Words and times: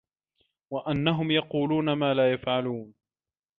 وَأَنَّهُم 0.73 1.31
يَقولونَ 1.31 1.93
ما 1.93 2.13
لا 2.13 2.33
يَفعَلونَ 2.33 2.93